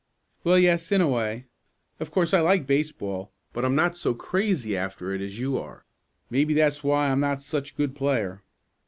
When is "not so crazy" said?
3.75-4.75